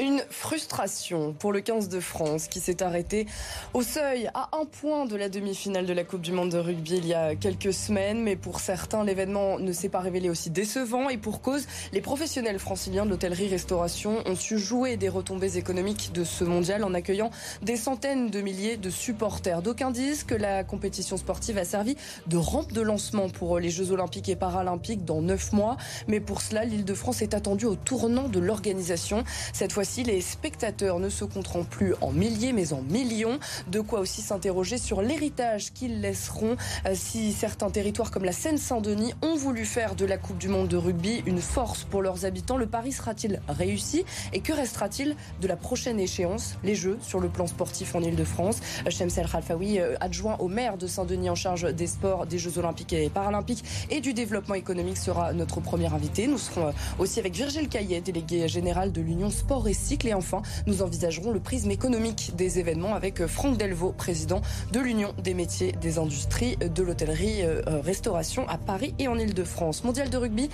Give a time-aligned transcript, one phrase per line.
[0.00, 3.26] Une frustration pour le 15 de France qui s'est arrêté
[3.74, 6.96] au seuil à un point de la demi-finale de la Coupe du Monde de rugby
[6.96, 8.22] il y a quelques semaines.
[8.22, 12.58] Mais pour certains, l'événement ne s'est pas révélé aussi décevant et pour cause, les professionnels
[12.58, 17.76] franciliens de l'hôtellerie-restauration ont su jouer des retombées économiques de ce mondial en accueillant des
[17.76, 19.60] centaines de milliers de supporters.
[19.60, 23.92] D'aucuns disent que la compétition sportive a servi de rampe de lancement pour les Jeux
[23.92, 25.76] olympiques et paralympiques dans neuf mois.
[26.08, 29.24] Mais pour cela, l'île de France est attendue au tournant de l'organisation.
[29.52, 33.40] Cette fois si les spectateurs ne se compteront plus en milliers mais en millions.
[33.66, 39.14] De quoi aussi s'interroger sur l'héritage qu'ils laisseront euh, si certains territoires comme la Seine-Saint-Denis
[39.22, 42.56] ont voulu faire de la Coupe du Monde de rugby une force pour leurs habitants.
[42.56, 44.04] Le pari sera-t-il réussi?
[44.32, 48.60] Et que restera-t-il de la prochaine échéance, les Jeux sur le plan sportif en Ile-de-France
[48.88, 52.92] Shemsel Khalfaoui, euh, adjoint au maire de Saint-Denis en charge des sports, des Jeux olympiques
[52.92, 56.28] et paralympiques et du développement économique sera notre premier invité.
[56.28, 60.06] Nous serons euh, aussi avec Virgile Caillet, délégué général de l'Union Sport et cycle.
[60.08, 64.40] Et enfin, nous envisagerons le prisme économique des événements avec Franck Delvaux, président
[64.72, 69.84] de l'Union des métiers des industries de l'hôtellerie euh, restauration à Paris et en Ile-de-France.
[69.84, 70.50] Mondial de rugby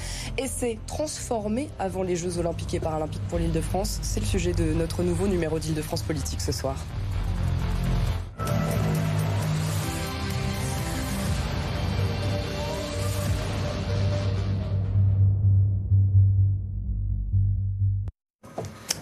[0.46, 3.98] s'est transformé avant les Jeux olympiques et paralympiques pour l'Île-de-France.
[4.02, 6.77] C'est le sujet de notre nouveau numéro d'Île-de-France politique ce soir.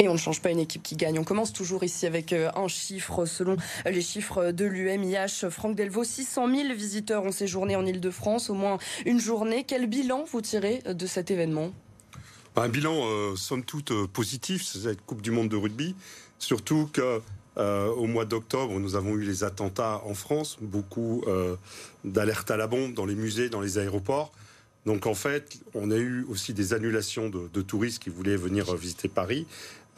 [0.01, 1.19] Et on ne change pas une équipe qui gagne.
[1.21, 3.57] On commence toujours ici avec euh, un chiffre selon
[3.87, 5.49] les chiffres de l'UMIH.
[5.51, 9.65] Franck Delvaux, 600 000 visiteurs ont séjourné en Ile-de-France, au moins une journée.
[9.67, 11.73] Quel bilan vous tirez de cet événement?
[12.57, 15.95] Un bilan, euh, somme toute, euh, positif, cette Coupe du Monde de rugby.
[16.39, 17.21] Surtout que
[17.57, 21.25] au mois d'octobre, nous avons eu les attentats en France, beaucoup
[22.03, 24.33] d'alertes à la bombe dans les musées, dans les aéroports.
[24.87, 29.07] Donc en fait, on a eu aussi des annulations de touristes qui voulaient venir visiter
[29.07, 29.47] Paris.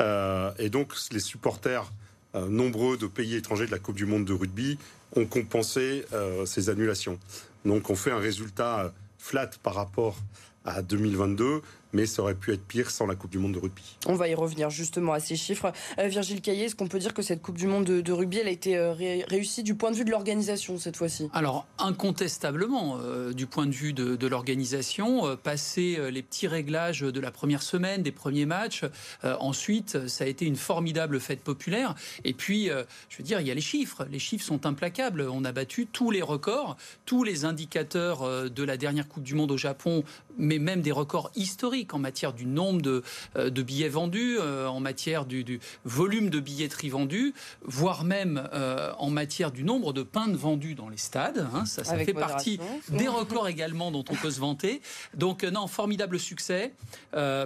[0.01, 1.91] Euh, et donc, les supporters
[2.34, 4.79] euh, nombreux de pays étrangers de la Coupe du Monde de rugby
[5.15, 7.19] ont compensé euh, ces annulations.
[7.65, 10.17] Donc, on fait un résultat flat par rapport
[10.65, 11.62] à 2022
[11.97, 13.97] mais ça aurait pu être pire sans la Coupe du Monde de rugby.
[14.07, 15.73] On va y revenir justement à ces chiffres.
[15.99, 18.49] Euh, Virgile Caillé, est-ce qu'on peut dire que cette Coupe du Monde de, rugby, elle
[18.49, 21.31] a été euh, réussie du point de vue de l'organisation cette fois-ci?
[21.33, 27.31] Alors, incontestablement, euh, du point de vue de, l'organisation, passer les petits réglages de la
[27.31, 28.84] première semaine, des premiers matchs,
[29.23, 31.95] ensuite, ça a été une formidable fête populaire.
[32.25, 34.05] Et puis, je veux dire, il y a les chiffres.
[34.11, 35.28] Les chiffres sont implacables.
[35.31, 39.53] On a battu tous les records, tous les indicateurs de la dernière Coupe du Monde
[39.53, 40.03] au Japon,
[40.37, 43.03] mais même des records historiques en matière du nombre de,
[43.37, 49.11] euh, billets vendus, euh, en matière du, volume de billetterie vendue, voire même euh, en
[49.11, 51.47] matière du nombre de pains vendus dans les stades.
[51.55, 51.65] Hein.
[51.67, 52.61] ça, ça fait partie
[52.91, 54.81] des records également dont on peut se vanter.
[55.15, 56.73] Donc non, formidable succès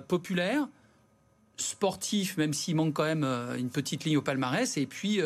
[0.08, 0.66] populaire
[1.56, 3.24] sportif, même s'il manque quand même
[3.58, 5.20] une petite ligne au palmarès, et puis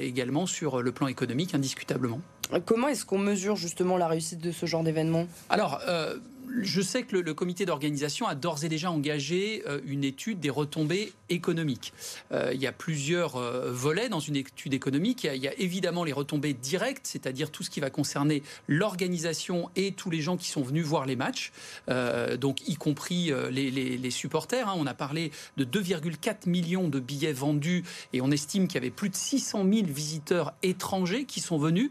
[0.00, 2.20] également sur le plan économique, indiscutablement.
[2.64, 5.26] Comment est-ce qu'on mesure justement la réussite de ce genre d'événement?
[5.50, 5.80] Alors,
[6.60, 10.50] je sais que le, comité d'organisation a d'ores et déjà engagé euh, une étude des
[10.50, 11.92] retombées économiques.
[12.32, 15.24] Euh, il y a plusieurs euh, volets dans une étude économique.
[15.24, 19.92] Il y a, évidemment les retombées directes, c'est-à-dire tout ce qui va concerner l'organisation et
[19.92, 21.52] tous les gens qui sont venus voir les matchs,
[22.38, 24.68] donc y compris les, supporters.
[24.68, 24.74] Hein.
[24.76, 28.90] On a parlé de 2,4 millions de billets vendus et on estime qu'il y avait
[28.90, 31.90] plus de 600 000 visiteurs étrangers qui sont venus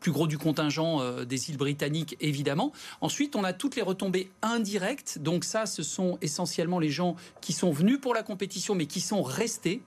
[0.00, 2.72] plus gros du contingent euh, des îles britanniques, évidemment.
[3.00, 5.18] Ensuite, on a toutes les retombées indirectes.
[5.20, 9.00] Donc ça, ce sont essentiellement les gens qui sont venus pour la compétition, mais qui
[9.00, 9.82] sont restés.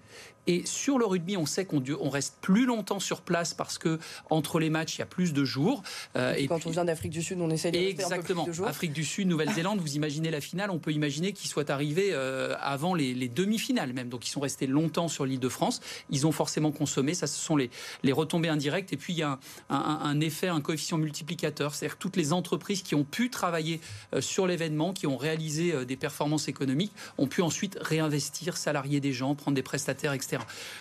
[0.48, 4.00] Et sur le rugby, on sait qu'on on reste plus longtemps sur place parce que
[4.30, 5.84] entre les matchs, il y a plus de jours.
[6.16, 8.44] Euh, et quand on vient d'Afrique du Sud, on essaie de Exactement.
[8.44, 8.68] Un peu plus de jours.
[8.68, 12.56] Afrique du Sud, Nouvelle-Zélande, vous imaginez la finale, on peut imaginer qu'ils soient arrivés euh,
[12.60, 14.10] avant les, demi-finales même.
[14.10, 15.80] Donc ils sont restés longtemps sur l'île de France.
[16.10, 17.14] Ils ont forcément consommé.
[17.14, 17.70] Ça, ce sont les,
[18.04, 18.92] les retombées indirectes.
[18.92, 19.40] Et puis il y a
[19.70, 21.74] un, effet, un coefficient multiplicateur.
[21.74, 23.80] C'est-à-dire toutes les entreprises qui ont pu travailler
[24.14, 29.14] euh, sur l'événement, qui ont réalisé des performances économiques, ont pu ensuite réinvestir, salarier des
[29.14, 30.33] gens, prendre des prestataires, etc.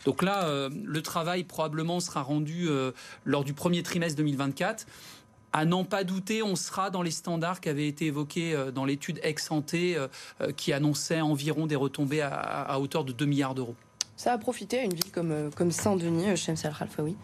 [0.05, 2.93] Donc là, euh, le travail probablement sera rendu euh,
[3.25, 4.87] lors du premier trimestre 2024.
[5.55, 8.85] À n'en pas douter, on sera dans les standards qui avaient été évoqués euh, dans
[8.85, 9.99] l'étude ex-santé
[10.57, 13.75] qui annonçait environ des retombées à, hauteur de 2 milliards d'euros.
[14.17, 17.17] Ça a profité à une ville comme, comme Saint-Denis, Shems Al-Khalfaoui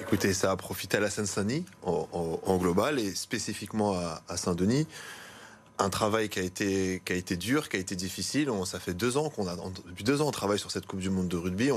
[0.00, 3.94] Écoutez, ça a profité à la Seine-Saint-Denis en, global et spécifiquement
[4.28, 4.86] à Saint-Denis
[5.78, 8.50] un travail qui a été qui a été dur, qui a été difficile.
[8.50, 9.56] On, ça fait deux ans qu'on a
[9.86, 11.70] depuis deux ans on travaille sur cette Coupe du Monde de rugby.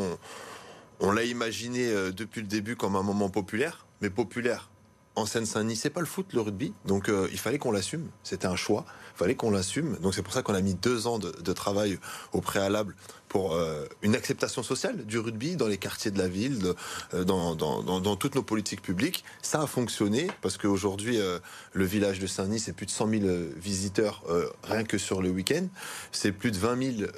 [1.01, 4.69] On, l'a imaginé euh, depuis le début comme un moment populaire, mais populaire
[5.15, 6.73] en Seine-Saint-Denis, c'est pas le foot, le rugby.
[6.85, 8.09] Donc euh, il fallait qu'on l'assume.
[8.23, 8.85] C'était un choix.
[9.15, 9.97] Il fallait qu'on l'assume.
[10.01, 11.99] Donc c'est pour ça qu'on a mis deux ans de travail
[12.31, 12.95] au préalable
[13.29, 16.73] pour euh, une acceptation sociale du rugby dans les quartiers de la ville,
[17.13, 19.23] euh, dans, toutes nos politiques publiques.
[19.41, 21.39] Ça a fonctionné parce qu'aujourd'hui, euh,
[21.73, 23.23] le village de Saint-Denis, c'est plus de 100 000
[23.55, 24.23] visiteurs
[24.63, 25.67] rien que sur le week-end.
[26.11, 27.11] C'est plus de 20 000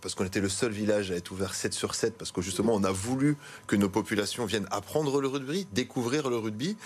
[0.00, 2.72] parce qu'on était le seul village à être ouvert 7 sur 7 parce que justement,
[2.74, 3.36] on a voulu
[3.66, 6.76] que nos populations viennent apprendre le rugby, découvrir le rugby.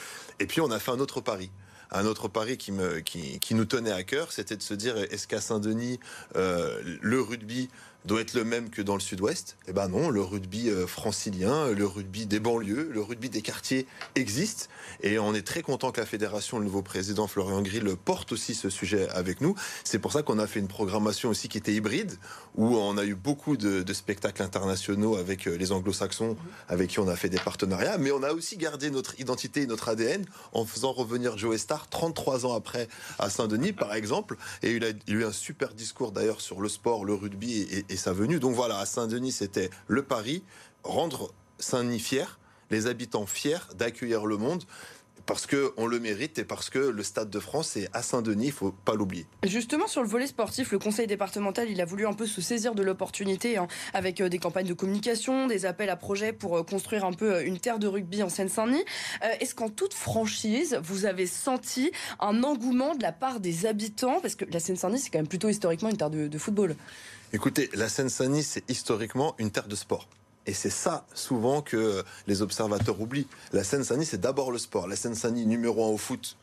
[0.40, 1.50] Et puis, on a fait un autre pari
[1.92, 5.98] un autre pari qui, nous tenait à cœur, c'était de se dire est-ce qu'à Saint-Denis,
[6.36, 7.68] le rugby
[8.04, 11.70] doit être le même que dans le sud-ouest Eh ben non, le rugby euh, francilien,
[11.70, 14.70] le rugby des banlieues, le rugby des quartiers existe.
[15.02, 18.54] Et on est très content que la fédération, le nouveau président Florian Grill, porte aussi
[18.54, 19.54] ce sujet avec nous.
[19.84, 22.12] C'est pour ça qu'on a fait une programmation aussi qui était hybride,
[22.56, 26.36] où on a eu beaucoup de, de spectacles internationaux avec euh, les anglo-saxons,
[26.68, 27.98] avec qui on a fait des partenariats.
[27.98, 31.88] Mais on a aussi gardé notre identité et notre ADN en faisant revenir Joe Star
[31.88, 32.88] 33 ans après
[33.18, 34.36] à Saint-Denis, par exemple.
[34.62, 37.62] Et il a, il a eu un super discours d'ailleurs sur le sport, le rugby
[37.62, 38.40] et, et sa venue.
[38.40, 40.42] Donc voilà, à Saint-Denis, c'était le pari,
[40.82, 42.38] rendre Saint-Denis fier,
[42.70, 44.64] les habitants fiers d'accueillir le monde
[45.30, 48.52] parce qu'on le mérite et parce que le Stade de France est à Saint-Denis, il
[48.52, 49.26] faut pas l'oublier.
[49.46, 52.74] Justement, sur le volet sportif, le conseil départemental, il a voulu un peu se saisir
[52.74, 56.64] de l'opportunité hein, avec euh, des campagnes de communication, des appels à projets pour euh,
[56.64, 58.84] construire un peu euh, une terre de rugby en Seine-Saint-Denis.
[59.38, 64.18] Est-ce qu'en toute franchise, vous avez senti un engouement de la part des habitants?
[64.20, 66.74] Parce que la Seine-Saint-Denis, c'est quand même plutôt historiquement une terre de, de football.
[67.32, 70.08] Écoutez, la Seine-Saint-Denis, c'est historiquement une terre de sport.
[70.46, 73.28] Et c'est ça, souvent, que les observateurs oublient.
[73.52, 74.88] La Seine-Saint-Denis, c'est d'abord le sport.
[74.88, 76.36] La Seine-Saint-Denis, numéro un au foot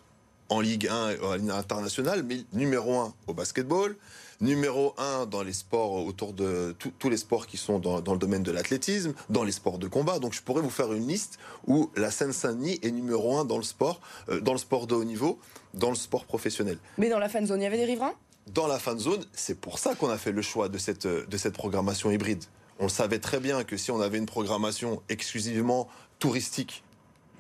[0.50, 3.96] en Ligue 1 et en Ligue internationale, mais numéro un au basketball,
[4.40, 8.20] numéro un dans les sports autour de tous les sports qui sont dans, dans le
[8.20, 10.20] domaine de l'athlétisme, dans les sports de combat.
[10.20, 13.64] Donc je pourrais vous faire une liste où la Seine-Saint-Denis est numéro un dans le
[13.64, 15.40] sport, euh, dans le sport de haut niveau,
[15.74, 16.78] dans le sport professionnel.
[16.98, 18.14] Mais dans la fan zone, il y avait des riverains?
[18.54, 21.38] Dans la fan zone, c'est pour ça qu'on a fait le choix de cette, de
[21.38, 22.44] cette programmation hybride.
[22.80, 25.88] On savait très bien que si on avait une programmation exclusivement
[26.20, 26.84] touristique,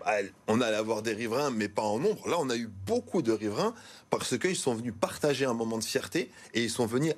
[0.07, 0.13] bah,
[0.47, 2.29] on allait avoir des riverains, mais pas en nombre.
[2.29, 3.73] Là, on a eu beaucoup de riverains
[4.09, 7.13] parce qu'ils sont venus partager un moment de fierté et ils sont venus,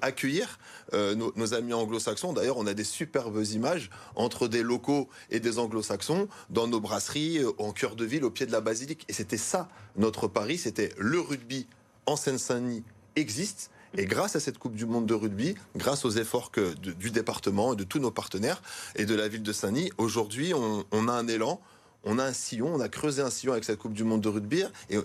[0.00, 0.58] accueillir
[0.94, 2.32] euh, nos, nos, amis anglo-saxons.
[2.32, 7.38] D'ailleurs, on a des superbes images entre des locaux et des anglo-saxons dans nos brasseries,
[7.38, 9.04] euh, en cœur de ville, au pied de la basilique.
[9.08, 11.66] Et c'était ça, notre pari, c'était le rugby
[12.06, 12.82] en Seine-Saint-Denis
[13.14, 13.70] existe.
[13.98, 16.50] Et grâce à cette Coupe du Monde de rugby, grâce aux efforts
[16.80, 18.62] du département, de tous nos partenaires
[18.96, 21.60] et de la ville de Saint-Denis, aujourd'hui, on, a un élan,
[22.04, 24.28] on a un sillon, on a creusé un sillon avec cette Coupe du Monde de
[24.28, 24.64] rugby.
[24.88, 24.98] Et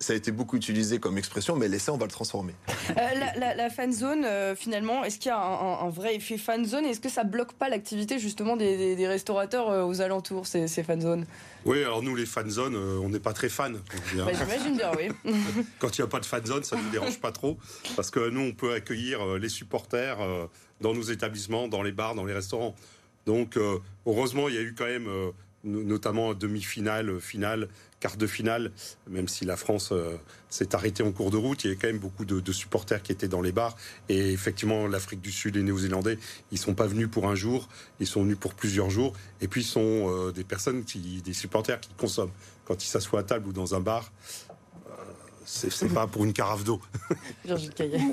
[0.00, 2.54] ça a été beaucoup utilisé comme expression, mais laissez, on va le transformer.
[2.90, 2.94] Euh,
[3.36, 6.84] la, la, fan zone, euh, finalement, est-ce qu'il y a un, vrai effet fan zone
[6.84, 11.00] Est-ce que ça bloque pas l'activité justement des, restaurateurs euh, aux alentours, ces, ces fan
[11.00, 11.26] zones?
[11.64, 13.70] Oui, alors nous, les fan zones, euh, on n'est pas très fans.
[13.70, 15.08] Bah, J'imagine bien, oui.
[15.78, 17.58] Quand il n'y a pas de fan zone, ça ne nous dérange pas trop,
[17.94, 20.46] parce que nous, on peut accueillir euh, les supporters euh,
[20.80, 22.74] dans nos établissements, dans les bars, dans les restaurants.
[23.26, 23.56] Donc,
[24.04, 25.06] heureusement, il y a eu quand même
[25.64, 27.68] notamment demi-finale, finale,
[28.02, 28.72] quart de finale,
[29.08, 30.16] même si la France euh,
[30.50, 33.12] s'est arrêtée en cours de route, il y avait quand même beaucoup de, supporters qui
[33.12, 33.76] étaient dans les bars.
[34.08, 36.18] Et effectivement, l'Afrique du Sud, les Néo-Zélandais,
[36.50, 37.68] ils sont pas venus pour un jour,
[38.00, 39.12] ils sont venus pour plusieurs jours.
[39.40, 42.32] Et puis, ils sont euh, des personnes, qui, des supporters qui consomment.
[42.64, 44.12] Quand ils s'assoient à table ou dans un bar,
[45.44, 46.80] c'est pas pour une carafe d'eau.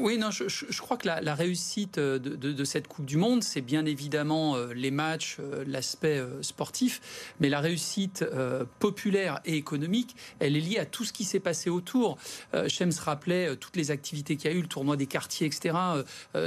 [0.01, 3.17] oui, non, je, je, crois que la, la réussite de, de, de, cette Coupe du
[3.17, 8.65] Monde, c'est bien évidemment euh, les matchs, euh, l'aspect euh, sportif, mais la réussite euh,
[8.79, 12.17] populaire et économique, elle est liée à tout ce qui s'est passé autour.
[12.53, 15.75] Euh, Shems rappelait toutes les activités qu'il y a eu, le tournoi des quartiers, etc.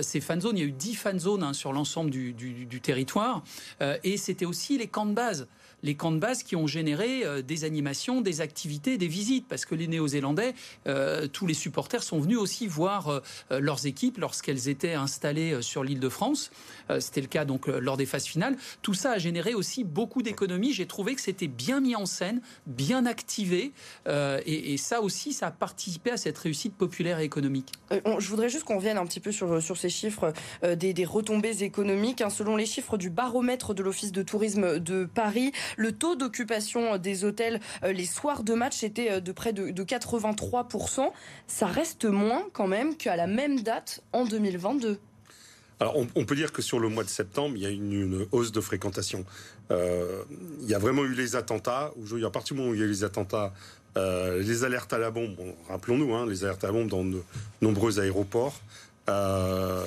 [0.01, 2.67] ces fan zones, il y a eu 10 fan zones hein, sur l'ensemble du, du,
[2.67, 3.43] du, territoire,
[3.81, 5.47] et c'était aussi les camps de base
[5.83, 9.65] les camps de base qui ont généré euh, des animations, des activités, des visites, parce
[9.65, 10.55] que les Néo-Zélandais,
[10.87, 13.21] euh, tous les supporters sont venus aussi voir euh,
[13.61, 16.51] leurs équipes lorsqu'elles étaient installées sur l'île de France.
[16.99, 18.57] C'était le cas donc lors des phases finales.
[18.83, 20.73] Tout ça a généré aussi beaucoup d'économies.
[20.73, 23.73] J'ai trouvé que c'était bien mis en scène, bien activé,
[24.07, 27.73] et, ça aussi, ça a participé à cette réussite populaire et économique.
[27.91, 32.21] je voudrais juste qu'on revienne un petit peu sur, ces chiffres des, des, retombées économiques.
[32.21, 32.31] Hein.
[32.31, 37.25] Selon les chiffres du baromètre de l'Office de tourisme de Paris, le taux d'occupation des
[37.25, 41.11] hôtels euh, les soirs de match était euh, de près de, de 83%.
[41.47, 44.99] Ça reste moins quand même qu'à la même date en 2022.
[45.81, 48.27] Alors, on, peut dire que sur le mois de septembre, il y a une, une
[48.31, 49.25] hausse de fréquentation.
[49.73, 50.23] Euh,
[50.61, 51.93] il y a vraiment eu les attentats.
[52.01, 53.53] Aujourd'hui, à partir du moment où il y a eu les attentats,
[53.97, 55.35] euh, les alertes à la bombe,
[55.69, 57.21] rappelons-nous, hein, les alertes à la bombe dans de
[57.63, 58.61] nombreux aéroports.
[59.09, 59.85] Euh,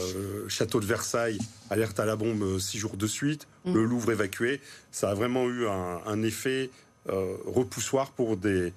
[0.50, 1.38] château de Versailles,
[1.70, 3.74] alerte à la bombe euh, six jours de suite, mmh.
[3.74, 4.60] le Louvre évacué.
[4.92, 6.70] Ça a vraiment eu un, un effet
[7.10, 8.74] euh, repoussoir pour des,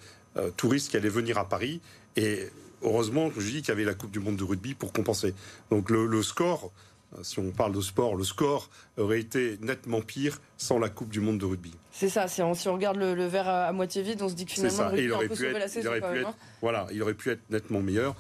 [0.56, 1.80] touristes qui allaient venir à Paris.
[2.14, 2.48] Et
[2.82, 5.34] heureusement, je dis qu'il y avait la Coupe du Monde de rugby pour compenser.
[5.72, 6.70] Donc le, score,
[7.22, 11.18] si on parle de sport, le score aurait été nettement pire sans la Coupe du
[11.18, 11.72] Monde de rugby.
[11.90, 14.84] C'est ça, si on, regarde le, verre à, moitié vide, on se dit que finalement
[14.84, 15.90] le rugby il aurait a un peu sauvé la saison.
[15.92, 16.34] Hein.
[16.60, 18.14] voilà, il aurait pu être nettement meilleur.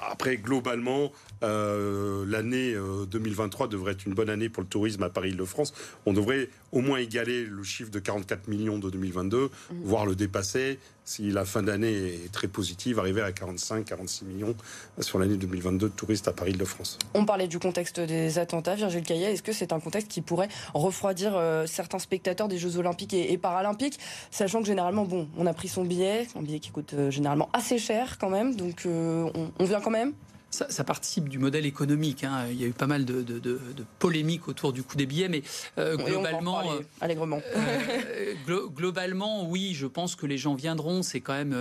[0.00, 1.12] Après, globalement,
[1.42, 2.74] euh, l'année
[3.10, 5.74] 2023 euh, devrait être une bonne année pour le tourisme à Paris-Île-de-France.
[6.06, 9.48] On devrait au moins égaler le chiffre de 44 millions de 2022, mmh.
[9.82, 10.78] voire le dépasser
[11.08, 14.54] si la fin d'année est très positive, arriver à 45-46 millions
[15.00, 16.98] sur l'année 2022 de touristes à Paris-Île-de-France.
[17.14, 19.32] On parlait du contexte des attentats, Virgile Caillet.
[19.32, 23.38] Est-ce que c'est un contexte qui pourrait refroidir euh, certains spectateurs des Jeux Olympiques et,
[23.38, 23.98] Paralympiques,
[24.30, 27.78] sachant que généralement, bon, on a pris son billet, un billet qui coûte généralement assez
[27.78, 30.12] cher quand même, donc on, on vient quand même?
[30.50, 32.24] Ça, participe du modèle économique.
[32.24, 32.46] Hein.
[32.50, 33.60] Il y a eu pas mal de,
[33.98, 35.42] polémiques autour du coût des billets, mais
[35.78, 37.40] euh, globalement, euh, allègrement.
[37.56, 38.34] Euh,
[38.74, 41.02] globalement, oui, je pense que les gens viendront.
[41.02, 41.54] C'est quand même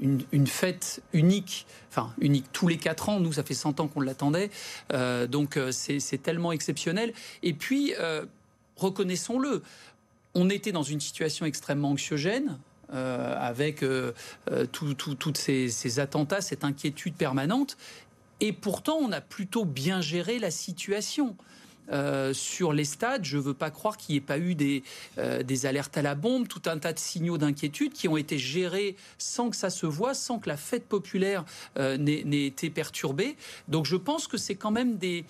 [0.00, 3.20] une, fête unique, enfin unique tous les quatre ans.
[3.20, 4.50] Nous, ça fait 100 ans qu'on l'attendait,
[5.28, 7.12] donc c'est tellement exceptionnel.
[7.42, 7.92] Et puis,
[8.76, 9.62] reconnaissons-le,
[10.34, 12.58] on était dans une situation extrêmement anxiogène.
[12.94, 14.12] Euh, avec euh,
[14.52, 17.76] euh, toutes ces, attentats, cette inquiétude permanente.
[18.38, 21.36] Et pourtant, on a plutôt bien géré la situation.
[22.32, 24.82] sur les stades, je ne veux pas croire qu'il n'y ait pas eu des,
[25.66, 29.50] alertes à la bombe, tout un tas de signaux d'inquiétude qui ont été gérés sans
[29.50, 31.44] que ça se voie, sans que la fête populaire
[31.76, 33.36] n'ait été perturbée.
[33.68, 35.24] Donc je pense que c'est quand même des,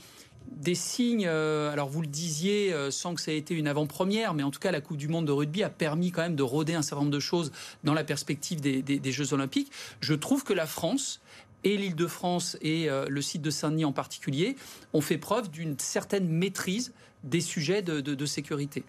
[0.50, 4.34] des signes, euh, alors vous le disiez euh, sans que ça ait été une avant-première,
[4.34, 6.42] mais en tout cas la Coupe du Monde de rugby a permis quand même de
[6.42, 9.70] rôder un certain nombre de choses dans la perspective des, Jeux Olympiques.
[10.00, 11.20] Je trouve que la France
[11.64, 14.56] et l'Île-de-France et euh, le site de Saint-Denis en particulier
[14.92, 18.84] ont fait preuve d'une certaine maîtrise des sujets de, sécurité.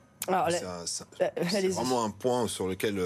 [1.49, 3.01] C'est vraiment un point sur lequel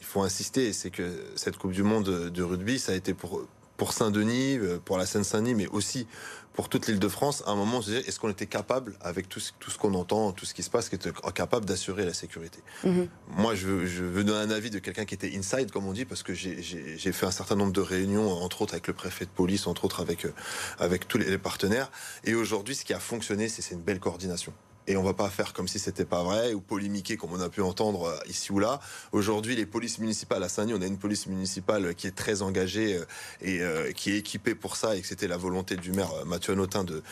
[0.00, 3.42] il faut insister, c'est que cette Coupe du Monde de rugby, ça a été pour,
[3.76, 6.06] pour Saint-Denis, pour la Seine-Saint-Denis, mais aussi
[6.52, 8.94] pour toute l'île de France, à un moment, on se disait, est-ce qu'on était capable,
[9.00, 12.04] avec tout ce, tout ce qu'on entend, tout ce qui se passe, était capable d'assurer
[12.04, 13.08] la sécurité mhm.
[13.36, 15.92] Moi, je veux, je veux, donner un avis de quelqu'un qui était inside, comme on
[15.92, 19.24] dit, parce que j'ai fait un certain nombre de réunions, entre autres avec le préfet
[19.24, 20.34] de police, entre autres avec, euh,
[20.78, 21.90] avec tous les partenaires.
[22.24, 24.52] Et aujourd'hui, ce qui a fonctionné, c'est une belle coordination
[24.86, 27.48] et on va pas faire comme si c'était pas vrai ou polémiquer comme on a
[27.48, 28.80] pu entendre euh, ici ou là.
[29.12, 32.96] Aujourd'hui, les polices municipales à Saint-Denis, on a une police municipale qui est très engagée
[32.96, 33.04] euh,
[33.40, 36.54] et euh, qui est équipée pour ça et que c'était la volonté du maire Mathieu
[36.54, 37.02] Anotin de,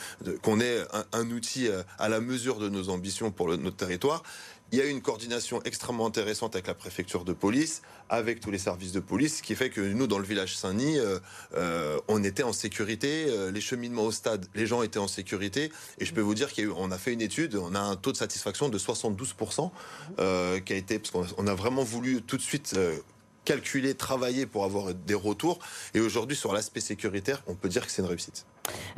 [0.43, 0.79] qu'on ait
[1.13, 4.23] un, outil à la mesure de nos ambitions pour notre territoire.
[4.71, 8.51] Il y a eu une coordination extrêmement intéressante avec la préfecture de police, avec tous
[8.51, 11.19] les services de police, ce qui fait que nous, dans le village Saint-Denis, euh,
[11.55, 13.27] euh, on était en sécurité.
[13.29, 15.73] Euh, les cheminements au stade, les gens étaient en sécurité.
[15.99, 18.13] Et je peux vous dire qu'on a, a, fait une étude, on a un taux
[18.13, 19.71] de satisfaction de 72%,
[20.65, 22.79] qui a été, parce qu'on a vraiment voulu tout de suite
[23.47, 25.61] calculer, travailler pour avoir des retours.
[25.95, 28.45] Et aujourd'hui, sur l'aspect sécuritaire, on peut dire que c'est une réussite.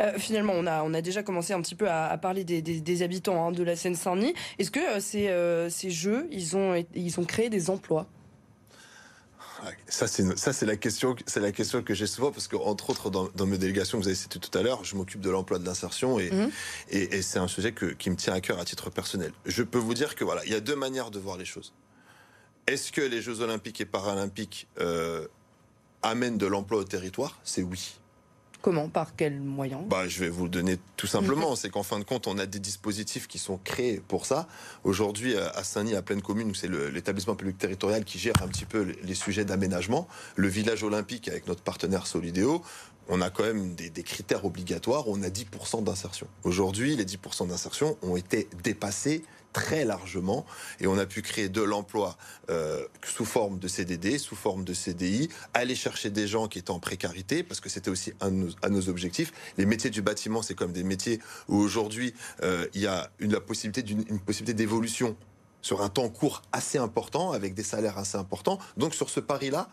[0.01, 3.49] Euh, finalement, on a, on a déjà commencé un petit peu à, parler des, habitants
[3.49, 4.35] hein, de la Seine-Saint-Denis.
[4.59, 8.07] Est-ce que euh, ces, euh, ces jeux, ils ont, ils ont créé des emplois?
[9.89, 12.89] Ça c'est ça c'est la question c'est la question que j'ai souvent parce que entre
[12.89, 15.59] autres dans, mes délégations que vous avez cité tout à l'heure je m'occupe de l'emploi
[15.59, 16.51] de l'insertion et, mhm.
[16.89, 19.33] et, c'est un sujet qui me tient à cœur à titre personnel.
[19.45, 21.75] Je peux vous dire que voilà il y a deux manières de voir les choses.
[22.67, 24.67] Est-ce que les Jeux Olympiques et Paralympiques
[26.03, 27.39] amènent de l'emploi au territoire?
[27.45, 28.01] C'est oui
[28.63, 29.83] Comment Par quels moyens?
[29.89, 31.57] Bah, Je vais vous le donner tout simplement.
[31.57, 34.47] c'est qu'en fin de compte, on a des dispositifs qui sont créés pour ça.
[34.85, 38.95] Aujourd'hui, à Saint-Denis, à pleine commune, c'est l'établissement public territorial qui gère un petit peu
[39.03, 40.07] les sujets d'aménagement.
[40.37, 42.63] Le village olympique, avec notre partenaire Solidéo,
[43.09, 45.09] on a quand même des, des critères obligatoires.
[45.09, 46.27] On a 10% d'insertion.
[46.45, 50.47] Aujourd'hui, les 10% d'insertion ont été dépassés très largement
[50.81, 52.17] et on a pu créer de l'emploi
[52.51, 56.71] euh, sous forme de CDD, sous forme de CDI, aller chercher des gens qui étaient
[56.71, 59.33] en précarité parce que c'était aussi un de nos, objectifs.
[59.59, 63.33] Les métiers du bâtiment, c'est comme des métiers où aujourd'hui euh, il y a une,
[63.33, 65.17] la possibilité d'une possibilité d'évolution
[65.63, 68.59] sur un temps court assez important avec des salaires assez importants.
[68.77, 69.69] Donc sur ce pari-là,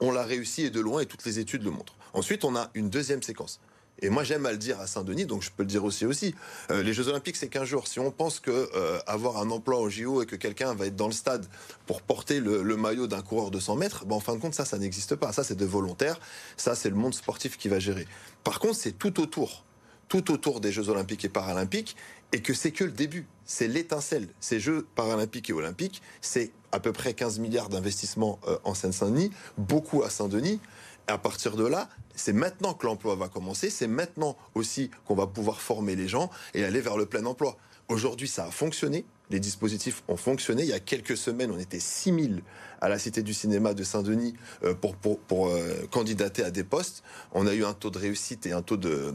[0.00, 1.94] on l'a réussi et de loin et toutes les études le montrent.
[2.12, 3.60] Ensuite, on a une deuxième séquence.
[4.02, 6.34] Et moi, j'aime à le dire à Saint-Denis, donc je peux le dire aussi aussi.
[6.70, 7.86] Euh, les Jeux Olympiques, c'est qu'un jour.
[7.86, 10.96] Si on pense que euh, avoir un emploi au JO et que quelqu'un va être
[10.96, 11.46] dans le stade
[11.86, 14.64] pour porter le, maillot d'un coureur de 100 mètres, ben, en fin de compte, ça,
[14.64, 15.32] ça n'existe pas.
[15.32, 16.18] Ça, c'est de volontaire.
[16.56, 18.06] Ça, c'est le monde sportif qui va gérer.
[18.44, 19.64] Par contre, c'est tout autour,
[20.08, 21.96] tout autour des Jeux Olympiques et Paralympiques,
[22.32, 23.26] et que c'est que le début.
[23.44, 24.28] C'est l'étincelle.
[24.40, 29.32] Ces Jeux Paralympiques et Olympiques, c'est à peu près 15 milliards d'investissements euh, en Seine-Saint-Denis,
[29.58, 30.60] beaucoup à Saint-Denis.
[31.06, 35.26] À partir de là, c'est maintenant que l'emploi va commencer, c'est maintenant aussi qu'on va
[35.26, 37.56] pouvoir former les gens et aller vers le plein emploi.
[37.90, 39.04] Aujourd'hui, ça a fonctionné.
[39.30, 40.62] Les dispositifs ont fonctionné.
[40.62, 42.40] Il y a quelques semaines, on était 6000
[42.80, 47.02] à la Cité du Cinéma de Saint-Denis euh, pour, euh, candidater à des postes.
[47.32, 49.12] On a eu un taux de réussite et un taux de,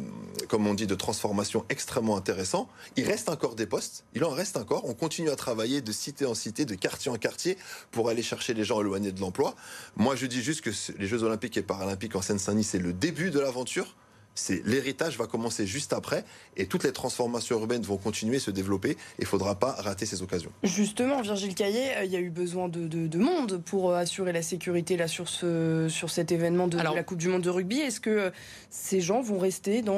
[0.49, 2.67] comme on dit, de transformation extrêmement intéressant.
[2.97, 4.03] Il reste encore des postes.
[4.13, 4.83] Il en reste encore.
[4.83, 7.57] On continue à travailler de cité en cité, de quartier en quartier
[7.91, 9.55] pour aller chercher les gens éloignés de l'emploi.
[9.95, 13.31] Moi, je dis juste que les Jeux Olympiques et Paralympiques en Seine-Saint-Denis, c'est le début
[13.31, 13.95] de l'aventure
[14.35, 16.25] c'est l'héritage va commencer juste après
[16.57, 18.97] et toutes les transformations urbaines vont continuer à se développer.
[19.17, 20.51] Il ne faudra pas rater ces occasions.
[20.63, 24.41] Justement, Virgile Caillet, euh, il y a eu besoin de, monde pour euh, assurer la
[24.41, 27.79] sécurité là sur ce sur cet événement de, la Coupe du Monde de rugby.
[27.79, 28.29] Est-ce que euh,
[28.69, 29.95] ces gens vont rester dans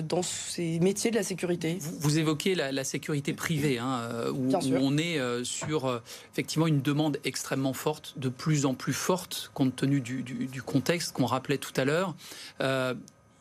[0.00, 1.78] dans ces métiers de la sécurité?
[2.00, 6.00] Vous, évoquez la, sécurité privée, hein, où, on est sur
[6.32, 11.12] effectivement une demande extrêmement forte, de plus en plus forte, compte tenu du, du contexte
[11.12, 12.14] qu'on rappelait tout à l'heure.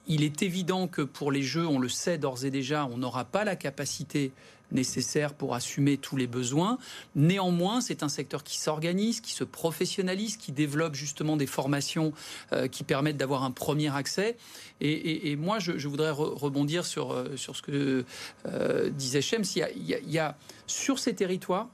[0.09, 3.25] Il est évident que pour les Jeux, on le sait d'ores et déjà, on n'aura
[3.25, 4.31] pas la capacité
[4.71, 6.79] nécessaire pour assumer tous les besoins.
[7.15, 12.11] Néanmoins, c'est un secteur qui s'organise, qui se professionnalise, qui développe justement des formations
[12.53, 14.35] euh, qui permettent d'avoir un premier accès.
[14.81, 18.03] Et, moi, je, voudrais rebondir sur, euh, sur ce que
[18.47, 19.43] euh, disait Chems.
[19.55, 21.67] il y a sur ces territoires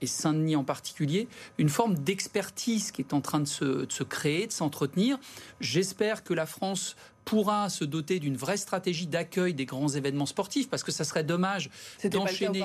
[0.00, 1.28] et Saint-Denis en particulier,
[1.58, 5.18] une forme d'expertise qui est en train de se, créer, de s'entretenir.
[5.60, 10.68] J'espère que la France pourra se doter d'une vraie stratégie d'accueil des grands événements sportifs,
[10.68, 11.70] parce que ça serait dommage
[12.04, 12.64] d'enchaîner.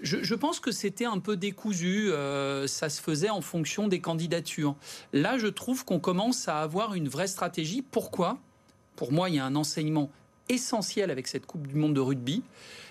[0.00, 4.00] Je, je, pense que c'était un peu décousu, euh, ça se faisait en fonction des
[4.00, 4.74] candidatures.
[5.12, 7.82] Là, je trouve qu'on commence à avoir une vraie stratégie.
[7.82, 8.38] Pourquoi?
[8.96, 10.10] Pour moi, il y a un enseignement
[10.52, 12.42] essentiel avec cette Coupe du Monde de rugby,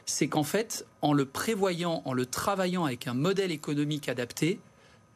[0.06, 4.60] c'est qu'en fait, en le prévoyant, en le travaillant avec un modèle économique adapté,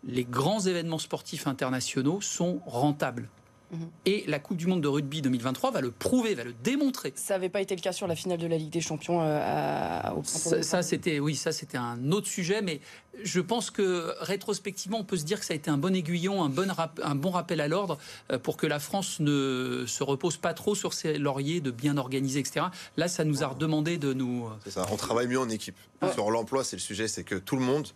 [0.07, 3.27] les grands événements sportifs internationaux sont rentables.
[3.75, 3.89] Mhm.
[4.05, 7.13] Et la Coupe du Monde de rugby 2023 va le prouver, va le démontrer.
[7.15, 9.99] Ça n'avait pas été le cas sur la finale de la Ligue des Champions euh,
[10.15, 12.79] au Ça, ça c'était, oui, ça c'était un autre sujet, mais
[13.23, 16.43] je pense que rétrospectivement, on peut se dire que ça a été un bon aiguillon,
[16.43, 16.67] un bon,
[17.03, 17.97] un bon rappel à l'ordre
[18.31, 21.97] euh, pour que la France ne se repose pas trop sur ses lauriers de bien
[21.97, 22.67] organiser, etc.
[22.97, 24.47] Là, ça nous a redemandé de nous.
[24.47, 24.85] Euh, c'est ça.
[24.91, 25.77] On travaille mieux en équipe.
[26.13, 27.87] Sur l'emploi, c'est le sujet, c'est que tout le monde,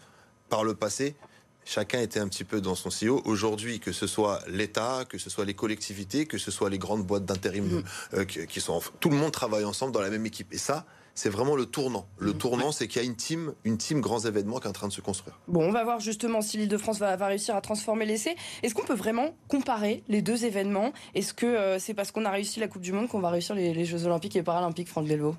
[0.49, 1.15] par le passé,
[1.69, 3.21] chacun était un petit peu dans son CEO.
[3.25, 7.05] Aujourd'hui, que ce soit l'État, que ce soit les collectivités, que ce soit les grandes
[7.05, 7.83] boîtes d'intérim mm.
[8.15, 8.81] euh, qui, sont...
[8.99, 10.51] Tout le monde travaille ensemble dans la même équipe.
[10.51, 12.07] Et ça, c'est vraiment le tournant.
[12.17, 12.37] Le mm.
[12.37, 14.87] tournant, c'est qu'il y a une team, une team grands événements qui est en train
[14.87, 15.37] de se construire.
[15.47, 18.35] Bon, on va voir justement si l'île de France va, réussir à transformer l'essai.
[18.63, 20.91] Est-ce qu'on peut vraiment comparer les deux événements?
[21.13, 23.53] Est-ce que euh, c'est parce qu'on a réussi la Coupe du Monde qu'on va réussir
[23.53, 25.35] les, Jeux Olympiques et Paralympiques, Franck Delvaux?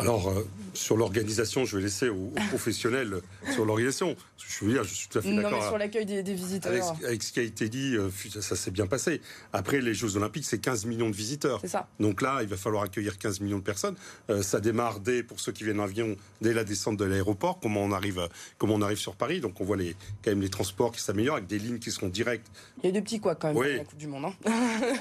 [0.00, 3.20] Alors, euh, sur l'organisation, je vais laisser aux, professionnels
[3.52, 4.16] sur l'organisation.
[4.38, 5.66] Je veux dire, je suis tout à fait d'accord.
[5.66, 6.96] sur l'accueil des, visiteurs.
[7.04, 8.10] Avec, ce qui a été dit, euh,
[8.40, 9.20] ça s'est bien passé.
[9.52, 11.60] Après, les Jeux Olympiques, c'est 15 millions de visiteurs.
[11.60, 11.88] C'est ça.
[11.98, 13.94] Donc là, il va falloir accueillir 15 millions de personnes.
[14.30, 17.60] Euh, ça démarre dès, pour ceux qui viennent en avion, dès la descente de l'aéroport,
[17.60, 19.40] comment on arrive, comment on arrive sur Paris.
[19.40, 22.08] Donc on voit les, quand même les transports qui s'améliorent avec des lignes qui seront
[22.08, 22.50] directes.
[22.82, 23.76] Il y a des petits quoi quand même oui.
[23.76, 24.26] la Coupe du Monde.
[24.26, 24.50] Hein.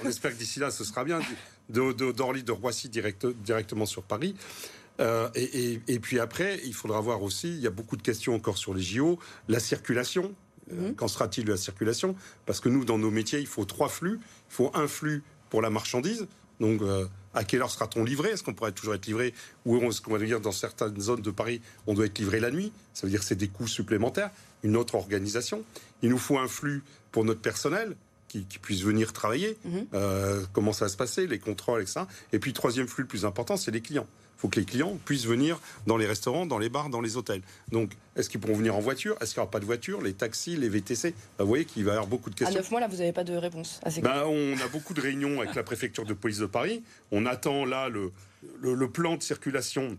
[0.03, 1.19] on espère que d'ici là, ce sera bien.
[1.69, 4.35] D'Orly, de, de, Roissy direct, directement sur Paris.
[4.99, 8.57] Euh, et, puis après, il faudra voir aussi, il y a beaucoup de questions encore
[8.57, 10.33] sur les JO, la circulation.
[10.71, 10.95] Euh, mhm.
[10.95, 12.15] Qu'en sera-t-il de la circulation?
[12.45, 14.19] Parce que nous, dans nos métiers, il faut trois flux.
[14.49, 16.27] Il faut un flux pour la marchandise.
[16.59, 18.29] Donc, euh, à quelle heure sera-t-on livré?
[18.29, 19.33] Est-ce qu'on pourrait toujours être livré?
[19.65, 22.51] Ou est-ce qu'on va dire dans certaines zones de Paris, on doit être livré la
[22.51, 22.71] nuit?
[22.93, 24.31] Ça veut dire que c'est des coûts supplémentaires,
[24.63, 25.63] une autre organisation.
[26.01, 27.95] Il nous faut un flux pour notre personnel
[28.27, 29.57] qui, puisse venir travailler.
[29.65, 30.47] Mhm.
[30.53, 31.25] comment ça va se passer?
[31.25, 32.01] Les contrôles, etc.
[32.31, 34.05] Et puis, troisième flux le plus important, c'est les clients.
[34.39, 37.41] Faut que les clients puissent venir dans les restaurants, dans les bars, dans les hôtels.
[37.73, 39.17] Donc, est-ce qu'ils pourront venir en voiture?
[39.19, 40.02] Est-ce qu'il n'y aura pas de voiture?
[40.02, 42.56] Les taxis, les VTC bah, Vous voyez qu'il va y avoir beaucoup de questions.
[42.56, 45.41] À neuf mois, là, vous n'avez pas de réponse bah, On a beaucoup de réunions
[45.41, 46.84] avec la préfecture de police de Paris.
[47.12, 48.13] On attend là le,
[48.62, 49.97] le, plan de circulation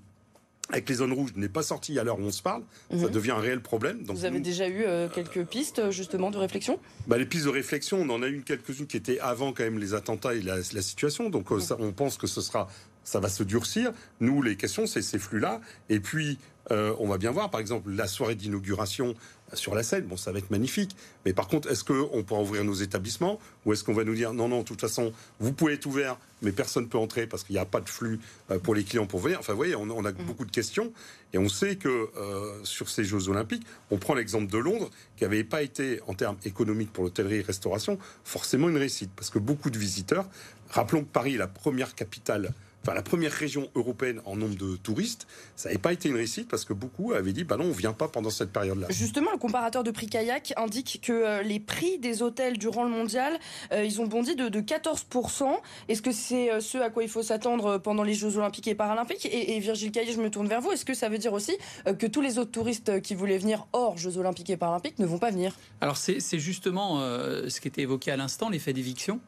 [0.70, 2.62] avec les zones rouges n'est pas sorti à l'heure où on se parle.
[2.90, 3.11] Ça mhm.
[3.11, 4.05] devient un réel problème.
[4.05, 6.79] Donc, Vous avez déjà eu euh, quelques pistes justement de réflexion?
[7.07, 9.79] Bah, Les pistes de réflexion, on en a eu quelques-unes qui étaient avant quand même
[9.79, 11.29] les attentats et la, situation.
[11.29, 11.61] Donc euh, mhm.
[11.61, 12.68] ça, on pense que ce sera
[13.04, 13.92] ça va se durcir.
[14.20, 15.60] Nous, les questions, c'est ces flux-là.
[15.88, 16.38] Et puis,
[16.70, 19.14] euh, on va bien voir, par exemple, la soirée d'inauguration
[19.54, 20.04] sur la scène.
[20.04, 20.94] Bon, ça va être magnifique.
[21.24, 24.32] Mais par contre, est-ce qu'on pourra ouvrir nos établissements Ou est-ce qu'on va nous dire,
[24.32, 27.44] non, non, de toute façon, vous pouvez être ouvert, mais personne ne peut entrer parce
[27.44, 29.74] qu'il n'y a pas de flux euh, pour les clients pour venir Enfin, vous voyez,
[29.74, 30.14] on, a mmh.
[30.26, 30.92] beaucoup de questions.
[31.32, 35.24] Et on sait que euh, sur ces Jeux Olympiques, on prend l'exemple de Londres, qui
[35.24, 39.10] n'avait pas été, en termes économiques pour l'hôtellerie et restauration, forcément une réussite.
[39.16, 40.26] Parce que beaucoup de visiteurs,
[40.70, 44.76] rappelons que Paris est la première capitale enfin la première région européenne en nombre de
[44.76, 47.72] touristes, ça n'avait pas été une réussite parce que beaucoup avaient dit bah non, on
[47.72, 48.86] vient pas pendant cette période-là.
[48.90, 52.90] Justement, le comparateur de prix kayak indique que euh, les prix des hôtels durant le
[52.90, 53.38] mondial,
[53.72, 55.44] euh, ils ont bondi de, 14%.
[55.88, 58.74] Est-ce que c'est euh, ce à quoi il faut s'attendre pendant les Jeux Olympiques et
[58.74, 59.26] Paralympiques?
[59.26, 60.72] Et, et, Virgile Caillé, je me tourne vers vous.
[60.72, 61.56] Est-ce que ça veut dire aussi
[61.98, 65.18] que tous les autres touristes qui voulaient venir hors Jeux Olympiques et Paralympiques ne vont
[65.18, 65.54] pas venir?
[65.80, 69.20] Alors c'est justement ce qui était évoqué à l'instant, l'effet d'éviction.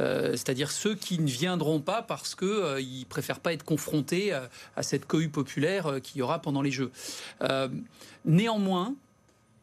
[0.00, 4.32] Euh, c'est-à-dire ceux qui ne viendront pas parce qu'ils euh, ne préfèrent pas être confrontés
[4.32, 6.90] euh, à cette cohue populaire qu'il y aura pendant les Jeux.
[8.24, 8.94] néanmoins,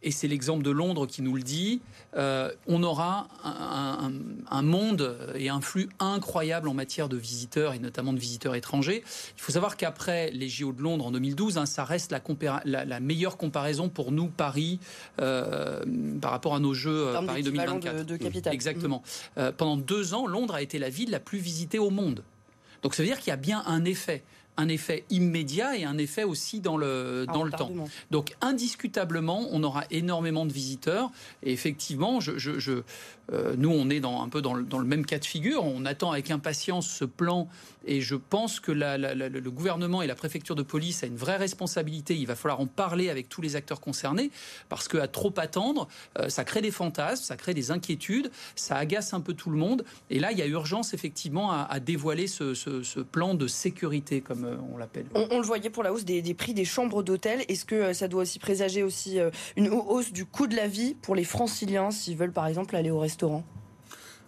[0.04, 1.82] et c'est l'exemple de Londres qui nous le dit,
[2.16, 8.14] euh, on aura un, monde et un flux incroyable en matière de visiteurs et notamment
[8.14, 9.04] de visiteurs étrangers.
[9.38, 12.14] Il faut savoir qu'après les JO de Londres en 2012, hein, ça reste
[12.66, 14.80] la, meilleure comparaison pour nous Paris
[15.22, 15.84] euh,
[16.22, 18.06] par rapport à nos Jeux euh, Paris 2024.
[18.06, 18.54] De, capitale.
[18.54, 19.04] Exactement.
[19.58, 22.24] pendant deux ans, Londres a été la ville la plus visitée au monde.
[22.82, 24.24] Donc ça veut dire qu'il y a bien un effet
[24.58, 27.72] un effet immédiat et un effet aussi dans le, dans le temps.
[28.12, 31.12] Donc indiscutablement, on aura énormément de visiteurs.
[31.42, 32.84] Et effectivement, je, je,
[33.32, 35.64] euh, nous, on est dans, un peu dans le, dans le, même cas de figure.
[35.66, 37.48] On attend avec impatience ce plan
[37.86, 42.16] et je pense que le gouvernement et la préfecture de police a une vraie responsabilité.
[42.16, 44.32] Il va falloir en parler avec tous les acteurs concernés
[44.70, 45.88] parce qu'à trop attendre,
[46.20, 49.58] euh, ça crée des fantasmes, ça crée des inquiétudes, ça agace un peu tout le
[49.58, 49.84] monde.
[50.10, 54.56] Et là, il y a urgence effectivement à, dévoiler ce, plan de sécurité, comme euh,
[54.74, 55.06] on l'appelle.
[55.14, 57.44] On, le voyait pour la hausse des, prix des chambres d'hôtel.
[57.48, 59.20] Est-ce que ça doit aussi présager aussi
[59.56, 62.92] une hausse du coût de la vie pour les franciliens s'ils veulent par exemple aller
[62.92, 63.44] au restaurant?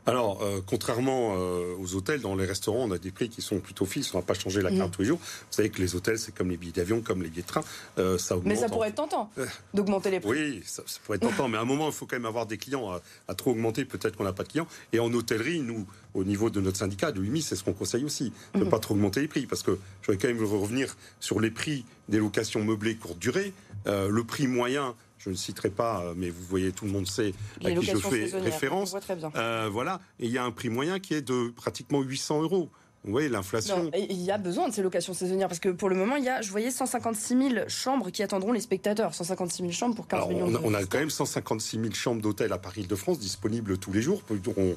[0.05, 3.59] Alors, euh, contrairement euh, aux hôtels, dans les restaurants, on a des prix qui sont
[3.59, 4.13] plutôt fixes.
[4.13, 4.91] On ne va pas changer la carte mm.
[4.91, 5.19] tous les jours.
[5.19, 7.63] Vous savez que les hôtels, c'est comme les billets d'avion, comme les billets de train.
[7.97, 8.53] Euh, ça augmente.
[8.53, 9.31] Mais ça pourrait être tentant
[9.73, 10.29] d'augmenter les prix.
[10.29, 11.47] Oui, ça, pourrait être tentant.
[11.47, 12.91] mais à un moment, il faut quand même avoir des clients.
[13.27, 14.67] À, trop augmenter, peut-être qu'on n'a pas de clients.
[14.93, 18.05] Et en hôtellerie, nous, au niveau de notre syndicat, de l'UMI, c'est ce qu'on conseille
[18.05, 18.31] aussi.
[18.53, 18.69] De ne mm.
[18.69, 19.47] pas trop augmenter les prix.
[19.47, 23.53] Parce que je vais quand même revenir sur les prix des locations meublées courte durée.
[23.87, 24.93] le prix moyen
[25.25, 27.33] je ne citerai pas, euh, mais vous voyez, tout le monde sait
[27.63, 28.95] à qui je fais référence.
[29.35, 32.69] Euh, voilà, et il y a un prix moyen qui est de pratiquement 800 euros.
[33.07, 33.91] Voyez l'inflation.
[33.95, 36.29] Il y a besoin de ces locations saisonnières parce que pour le moment, il y
[36.29, 39.13] a, je voyais 156 000 chambres qui attendront les spectateurs.
[39.13, 40.47] 156 000 chambres pour 15 millions.
[40.47, 44.01] On a, on a quand même 156 000 chambres d'hôtel à Paris-de-France disponibles tous les
[44.01, 44.23] jours.
[44.57, 44.75] On,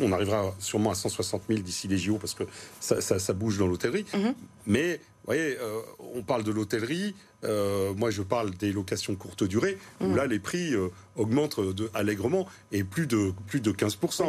[0.00, 2.44] on, arrivera sûrement à 160 000 d'ici les JO parce que
[2.80, 4.06] ça, ça, bouge dans l'hôtellerie.
[4.14, 4.34] Mhm.
[4.66, 5.80] Mais voyez, euh,
[6.14, 7.14] on parle de l'hôtellerie.
[7.44, 10.16] Euh, moi, je parle des locations courte durée, où mm.
[10.16, 14.24] là, les prix euh, augmentent de, allègrement et plus de, plus de 15%.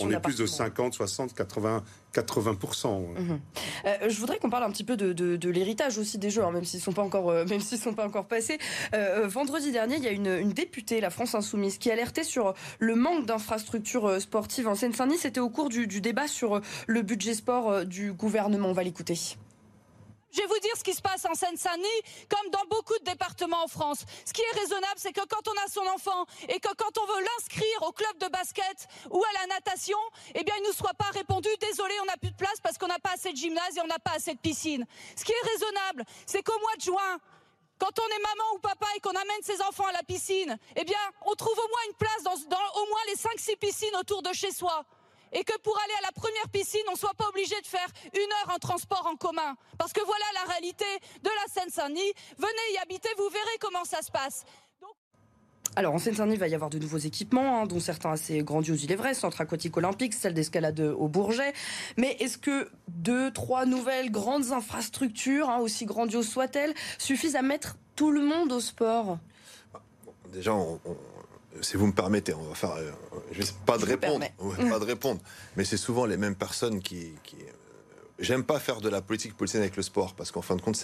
[0.00, 3.04] on, est plus de 50, 60, 80, 80%.
[4.08, 6.80] je voudrais qu'on parle un petit peu de, l'héritage aussi des Jeux, hein, même s'ils
[6.80, 8.58] ne sont, pas encore, même sont pas encore passés.
[9.24, 13.26] vendredi dernier, il y a une, députée, la France Insoumise, qui alertait sur le manque
[13.26, 15.18] d'infrastructures sportives en Seine-Saint-Denis.
[15.18, 18.68] C'était au cours du, du, débat sur le budget sport du gouvernement.
[18.68, 19.36] On va l'écouter.
[20.36, 23.64] Je vais vous dire ce qui se passe en Seine-Saint-Denis, comme dans beaucoup de départements
[23.64, 24.04] en France.
[24.26, 27.06] Ce qui est raisonnable, c'est que quand on a son enfant et que quand on
[27.06, 29.96] veut l'inscrire au club de basket ou à la natation,
[30.34, 32.76] eh bien, il ne nous soit pas répondu, désolé, on n'a plus de place parce
[32.76, 34.84] qu'on n'a pas assez de gymnase et on n'a pas assez de piscine.
[35.16, 37.18] Ce qui est raisonnable, c'est qu'au mois de juin,
[37.78, 40.84] quand on est maman ou papa et qu'on amène ses enfants à la piscine, eh
[40.84, 44.20] bien, on trouve au moins une place dans, dans au moins les 5-6 piscines autour
[44.20, 44.84] de chez soi
[45.32, 47.88] et que pour aller à la première piscine, on ne soit pas obligé de faire
[48.14, 49.56] une heure en transport en commun.
[49.78, 50.84] Parce que voilà la réalité
[51.22, 52.12] de la Seine-Saint-Denis.
[52.38, 54.44] Venez y habiter, vous verrez comment ça se passe.
[55.78, 58.84] Alors en Seine-Saint-Denis, il va y avoir de nouveaux équipements, hein, dont certains assez grandioses,
[58.84, 61.52] il est vrai, centre aquatique olympique, celle d'escalade au Bourget.
[61.98, 67.76] Mais est-ce que deux, trois nouvelles grandes infrastructures, hein, aussi grandioses soient-elles, suffisent à mettre
[67.94, 69.18] tout le monde au sport?
[70.32, 70.80] Déjà, on
[71.62, 72.72] si vous me permettez, on va faire.
[72.72, 72.90] Euh,
[73.32, 74.26] je vais pas de répondre,
[74.70, 75.20] pas de répondre.
[75.56, 77.12] Mais c'est souvent les mêmes personnes qui.
[77.24, 77.52] qui euh,
[78.18, 80.82] J'aime pas faire de la politique politicienne avec le sport parce qu'en fin de compte,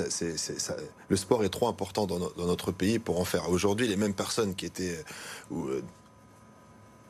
[1.09, 3.49] le sport est trop important dans, notre pays pour en faire.
[3.49, 5.03] Aujourd'hui, les mêmes personnes qui étaient
[5.51, 5.81] euh,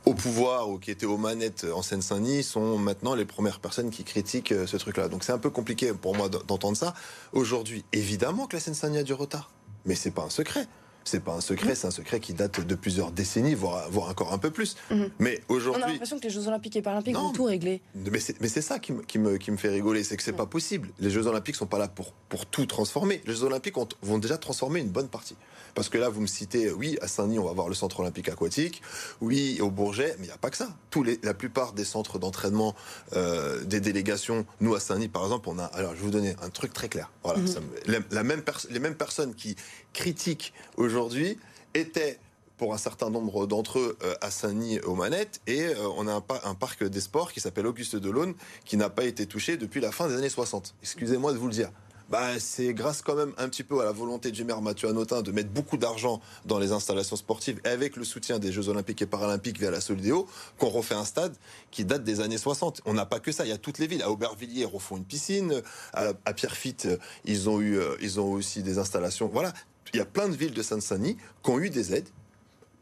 [0.04, 4.04] au pouvoir ou qui étaient aux manettes en Seine-Saint-Denis sont maintenant les premières personnes qui
[4.04, 5.08] critiquent ce truc-là.
[5.08, 6.94] Donc c'est un peu compliqué pour moi d'entendre ça.
[7.32, 9.50] Aujourd'hui, évidemment que la Seine-Saint-Denis a du retard,
[9.86, 10.68] mais c'est pas un secret.
[11.04, 14.32] C'est pas un secret, c'est un secret qui date de plusieurs décennies, voire, voire encore
[14.32, 14.76] un peu plus.
[14.90, 15.10] Mhm.
[15.18, 15.82] Mais aujourd'hui.
[15.82, 17.80] On a l'impression que les Jeux Olympiques et Paralympiques ont tout réglé.
[17.94, 20.90] Mais c'est ça qui, qui, me, qui me fait rigoler, c'est que c'est pas possible.
[21.00, 23.22] Les Jeux Olympiques sont pas là pour, pour tout transformer.
[23.26, 25.36] Les Jeux Olympiques vont déjà transformer une bonne partie.
[25.74, 28.28] Parce que là, vous me citez, oui, à Saint-Denis, on va avoir le centre olympique
[28.28, 28.82] aquatique,
[29.20, 30.68] oui, au Bourget, mais il n'y a pas que ça.
[30.90, 32.74] Tous les, la plupart des centres d'entraînement
[33.14, 35.64] euh, des délégations, nous à Saint-Denis, par exemple, on a.
[35.64, 37.10] Alors, je vais vous donner un truc très clair.
[37.24, 38.04] Voilà, mhm.
[38.10, 39.56] la, même les mêmes personnes qui
[39.92, 41.38] critiquent aujourd'hui
[41.74, 42.18] étaient
[42.58, 46.84] pour un certain nombre d'entre eux à Saint-Denis aux manettes et on a un, parc
[46.84, 50.14] des sports qui s'appelle Auguste Delaune qui n'a pas été touché depuis la fin des
[50.14, 50.74] années 60.
[50.82, 51.70] Excusez-moi de vous le dire.
[52.12, 55.22] Bah, c'est grâce quand même un petit peu à la volonté du maire Mathieu Anotin
[55.22, 59.00] de mettre beaucoup d'argent dans les installations sportives et avec le soutien des Jeux Olympiques
[59.00, 60.28] et Paralympiques via la Solidéo
[60.58, 61.34] qu'on refait un stade
[61.70, 62.82] qui date des années 60.
[62.84, 64.02] On n'a pas que ça, il y a toutes les villes.
[64.02, 65.62] À Aubervilliers, ils refont une piscine.
[65.94, 66.86] À, Pierrefitte,
[67.24, 69.30] ils ont eu, euh, ils ont aussi des installations.
[69.32, 69.54] Voilà,
[69.92, 72.08] il y a plein de villes de Seine-Saint-Denis qui ont eu des aides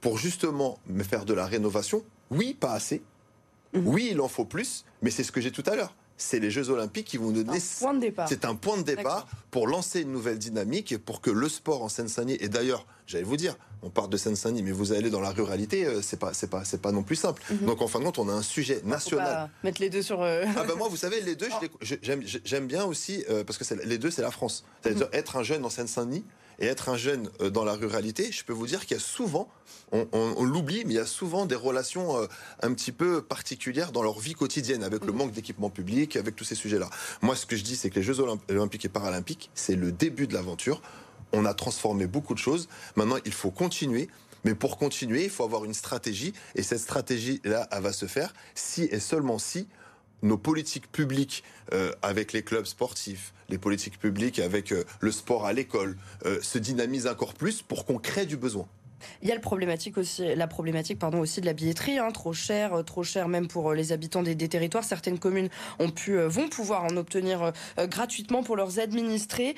[0.00, 2.04] pour justement faire de la rénovation.
[2.30, 3.02] Oui, pas assez.
[3.74, 3.86] Mhm.
[3.86, 6.50] Oui, il en faut plus, mais c'est ce que j'ai tout à l'heure c'est les
[6.50, 7.58] Jeux Olympiques qui vont donner.
[7.60, 11.82] C'est un point de départ pour lancer une nouvelle dynamique et pour que le sport
[11.82, 15.20] en Seine-Saint-Denis, et d'ailleurs, j'allais vous dire, on parle de Seine-Saint-Denis, mais vous allez dans
[15.20, 17.42] la ruralité, euh, c'est pas, c'est pas, c'est pas non plus simple.
[17.50, 17.66] Mhm.
[17.66, 19.50] Donc en fin de compte, on a un sujet national.
[19.64, 20.22] mettre les deux sur.
[20.22, 21.48] Euh, ah ben moi, vous savez, les deux,
[22.44, 24.64] j'aime bien aussi euh, parce que les deux, c'est la France.
[24.82, 25.18] C'est-à-dire mhm.
[25.18, 26.24] être un jeune en Seine-Saint-Denis
[26.60, 29.02] et être un jeune euh, dans la ruralité, je peux vous dire qu'il y a
[29.02, 29.48] souvent,
[29.92, 32.26] on, l'oublie, mais il y a souvent des relations euh,
[32.62, 35.16] un petit peu particulières dans leur vie quotidienne, avec le mmh.
[35.16, 36.88] manque d'équipement public, avec tous ces sujets-là.
[37.22, 40.26] Moi, ce que je dis, c'est que les Jeux olympiques et paralympiques, c'est le début
[40.26, 40.82] de l'aventure.
[41.32, 42.68] On a transformé beaucoup de choses.
[42.96, 44.08] Maintenant, il faut continuer.
[44.44, 46.32] Mais pour continuer, il faut avoir une stratégie.
[46.54, 49.68] Et cette stratégie-là, elle va se faire si et seulement si
[50.22, 55.46] nos politiques publiques euh, avec les clubs sportifs, les politiques publiques avec euh, le sport
[55.46, 58.66] à l'école euh, se dynamisent encore plus pour qu'on crée du besoin.
[59.22, 62.32] Il y a le problématique aussi, la problématique pardon, aussi de la billetterie, hein, trop
[62.32, 64.84] cher, euh, trop cher même pour euh, les habitants des, territoires.
[64.84, 69.54] Certaines communes ont pu, euh, vont pouvoir en obtenir gratuitement pour leurs administrés.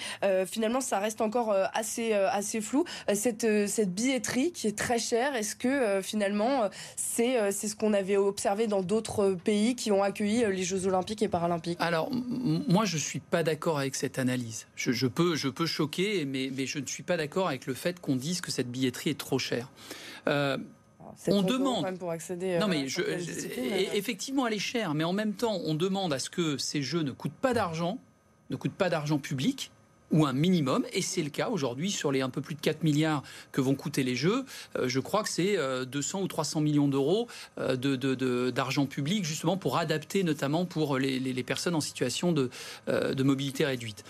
[0.47, 2.85] finalement, ça reste encore assez, assez flou.
[3.15, 8.67] Cette, cette billetterie qui est très chère, est-ce que finalement c'est ce qu'on avait observé
[8.67, 11.79] dans d'autres pays qui ont accueilli les Jeux Olympiques et Paralympiques?
[11.81, 14.67] Alors, moi, je suis pas d'accord avec cette analyse.
[14.77, 17.75] Je, je, peux, je peux choquer, mais, mais je ne suis pas d'accord avec le
[17.75, 19.71] fait qu'on dise que cette billetterie est trop cher.
[20.29, 20.57] Euh,
[21.29, 21.99] on demande.
[21.99, 23.03] Pour accéder non, mais je,
[23.95, 27.03] effectivement, elle est chère, mais en même temps, on demande à ce que ces jeux
[27.03, 27.99] ne coûtent pas d'argent,
[28.51, 29.71] ne coûtent pas d'argent public
[30.11, 32.83] ou un minimum, et c'est le cas aujourd'hui sur les un peu plus de 4
[32.83, 34.45] milliards que vont coûter les jeux.
[34.77, 39.79] Euh, je crois que c'est 200 euh, ou 300 millions d'euros d'argent public justement pour
[39.79, 44.05] adapter notamment pour les, personnes en situation de mobilité réduite.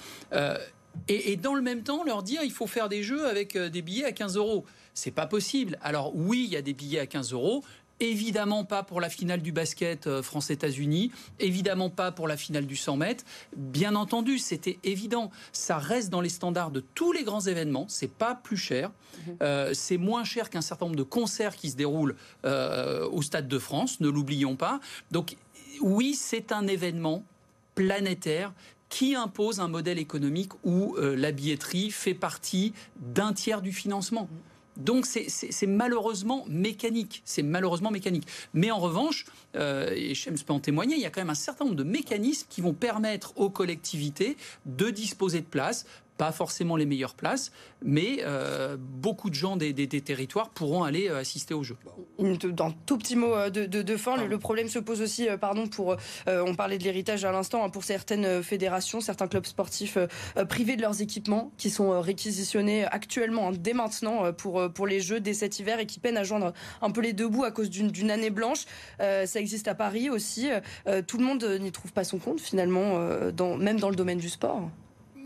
[1.09, 3.83] Et, et, dans le même temps, leur dire il faut faire des jeux avec des
[3.83, 4.65] billets à 15 euros.
[4.95, 5.79] C'est pas possible.
[5.83, 7.65] Alors oui, il y a des billets à 15 euros.
[8.01, 12.75] Évidemment pas pour la finale du basket euh, France-États-Unis, évidemment pas pour la finale du
[12.75, 13.25] 100 mètres.
[13.57, 15.31] Bien entendu, c'était évident.
[15.53, 17.87] Ça reste dans les standards de tous les grands événements.
[17.89, 18.91] C'est pas plus cher.
[18.91, 19.37] Mhm.
[19.43, 23.47] Euh, c'est moins cher qu'un certain nombre de concerts qui se déroulent euh, au Stade
[23.47, 24.01] de France.
[24.01, 24.81] Ne l'oublions pas.
[25.13, 25.37] Donc
[25.81, 27.23] oui, c'est un événement
[27.77, 28.53] planétaire
[28.93, 34.29] qui impose un modèle économique où la billetterie fait partie d'un tiers du financement.
[34.77, 37.23] Donc c'est malheureusement mécanique.
[37.25, 38.27] C'est malheureusement mécanique.
[38.55, 39.27] Mais en revanche,
[39.57, 41.85] euh, et Shems peut en témoigner, il y a quand même un certain nombre de
[41.85, 47.53] mécanismes qui vont permettre aux collectivités de disposer de places pas forcément les meilleures places,
[47.83, 51.77] mais euh, beaucoup de gens des, territoires pourront aller euh, assister au jeu.
[52.19, 55.97] Dans tout petit mot euh, de, fin, le, problème se pose aussi, pardon, pour,
[56.27, 59.99] on parlait de l'héritage à l'instant, hein, pour certaines fédérations, certains clubs sportifs
[60.49, 65.21] privés de leurs équipements qui sont réquisitionnés actuellement, hein, dès maintenant, pour, pour les jeux
[65.21, 67.71] dès cet hiver et qui peinent à joindre un peu les deux bouts à cause
[67.71, 68.65] d'une année blanche.
[68.99, 70.49] ça existe à Paris aussi.
[71.07, 74.29] tout le monde n'y trouve pas son compte finalement, dans, même dans le domaine du
[74.29, 74.69] sport.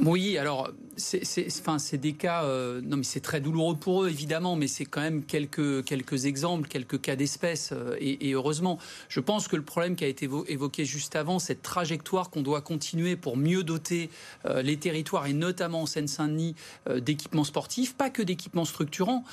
[0.00, 4.56] Oui, alors c'est enfin, des cas, euh, non mais c'est très douloureux pour eux évidemment,
[4.56, 8.78] mais c'est quand même quelques, quelques exemples, quelques cas d'espèce, euh, et, heureusement.
[9.08, 12.60] Je pense que le problème qui a été évoqué juste avant, cette trajectoire qu'on doit
[12.60, 14.10] continuer pour mieux doter
[14.44, 16.54] euh, les territoires, et notamment en Seine-Saint-Denis,
[16.98, 19.24] d'équipements sportifs, pas que d'équipements structurants,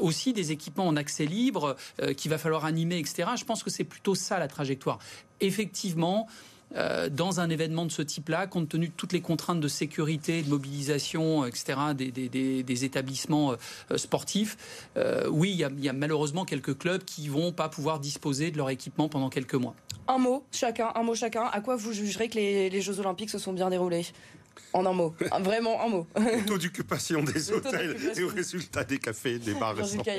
[0.00, 1.76] aussi des équipements en accès libre
[2.16, 3.30] qu'il va falloir animer, etc.
[3.36, 4.98] Je pense que c'est plutôt ça la trajectoire.
[5.40, 6.26] Effectivement,
[6.76, 10.42] euh, dans un événement de ce type-là, compte tenu de toutes les contraintes de sécurité,
[10.42, 17.02] de mobilisation, etc., des, établissements euh, sportifs, euh, oui, il y, a, malheureusement quelques clubs
[17.04, 19.74] qui vont pas pouvoir disposer de leur équipement pendant quelques mois.
[20.06, 21.44] Un mot chacun, un mot chacun.
[21.44, 24.06] À quoi vous jugerez que les, Jeux Olympiques se sont bien déroulés?
[24.72, 26.06] En un mot, vraiment un mot.
[26.16, 29.74] Le taux d'occupation des hôtels et au résultat des cafés, des bars,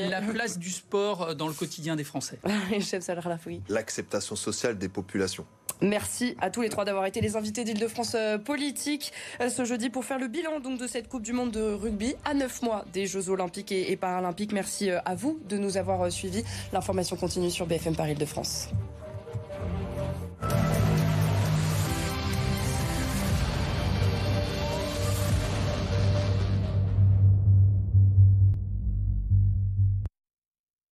[0.09, 2.39] La place du sport dans le quotidien des Français.
[3.69, 5.45] L'acceptation sociale des populations.
[5.81, 9.89] Merci à tous les trois d'avoir été les invités d'Île-de-France euh, Politique euh, ce jeudi
[9.89, 13.07] pour faire le bilan de cette Coupe du Monde de rugby à neuf mois des
[13.07, 14.51] Jeux Olympiques et Paralympiques.
[14.51, 16.43] Merci euh, à vous de nous avoir suivis.
[16.73, 18.69] L'information continue sur BFM Paris-Île-de-France.